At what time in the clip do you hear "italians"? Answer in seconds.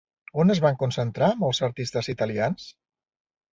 2.17-2.69